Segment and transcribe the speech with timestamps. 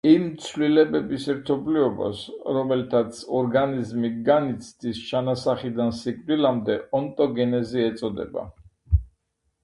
[0.09, 2.21] იმ ცვლილებების ერთობლიობას,
[2.55, 8.47] რომელთაც ორგანიზმი განიცდის ჩასახვიდან სიკვდილამდე, ონტოგენეზი ეწოდება.